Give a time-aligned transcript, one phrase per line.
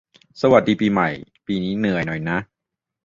[0.41, 1.09] สวัสดีปีใหม่
[1.45, 2.37] ปีนี้เหนื่อยหน่อยนะ